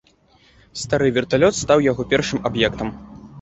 [0.83, 2.93] Стары верталёт стаў яго першым аб'ектам.